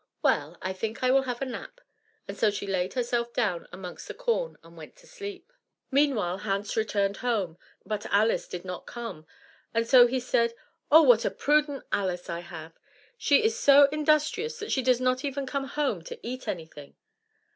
Well, 0.23 0.57
I 0.63 0.73
think 0.73 1.03
I 1.03 1.11
will 1.11 1.21
have 1.29 1.43
a 1.43 1.45
nap!" 1.45 1.79
and 2.27 2.35
so 2.35 2.49
she 2.49 2.65
laid 2.65 2.95
herself 2.95 3.33
down 3.33 3.67
amongst 3.71 4.07
the 4.07 4.15
corn, 4.15 4.57
and 4.63 4.75
went 4.75 4.95
to 4.95 5.05
sleep. 5.05 5.53
Meanwhile 5.91 6.39
Hans 6.39 6.75
returned 6.75 7.17
home, 7.17 7.59
but 7.85 8.07
Alice 8.07 8.47
did 8.47 8.65
not 8.65 8.87
come, 8.87 9.27
and 9.75 9.85
so 9.87 10.07
he 10.07 10.19
said, 10.19 10.55
"Oh, 10.89 11.03
what 11.03 11.23
a 11.23 11.29
prudent 11.29 11.83
Alice 11.91 12.31
I 12.31 12.39
have! 12.39 12.71
She 13.15 13.43
is 13.43 13.55
so 13.59 13.83
industrious 13.91 14.57
that 14.57 14.71
she 14.71 14.81
does 14.81 14.99
not 14.99 15.23
even 15.23 15.45
come 15.45 15.65
home 15.65 16.03
to 16.05 16.19
eat 16.27 16.47
anything." 16.47 16.95